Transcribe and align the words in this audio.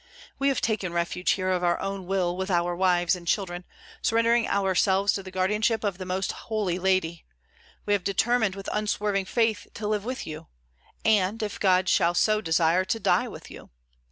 We 0.39 0.47
have 0.47 0.61
taken 0.61 0.93
refuge 0.93 1.33
here 1.33 1.51
of 1.51 1.63
our 1.63 1.79
own 1.79 2.07
will, 2.07 2.35
with 2.35 2.49
our 2.49 2.75
wives 2.75 3.15
and 3.15 3.27
children; 3.27 3.65
surrendering 4.01 4.47
ourselves 4.47 5.13
to 5.13 5.21
the 5.21 5.29
guardianship 5.29 5.83
of 5.83 5.99
the 5.99 6.07
Most 6.07 6.31
Holy 6.49 6.79
Lady, 6.79 7.23
we 7.85 7.93
have 7.93 8.03
determined 8.03 8.55
with 8.55 8.67
unswerving 8.73 9.25
faith 9.25 9.67
to 9.75 9.87
live 9.87 10.03
with 10.03 10.25
you, 10.25 10.47
and, 11.05 11.43
if 11.43 11.59
God 11.59 11.87
shall 11.87 12.15
so 12.15 12.41
desire, 12.41 12.83
to 12.83 12.99
die 12.99 13.27
with 13.27 13.51
you. 13.51 13.69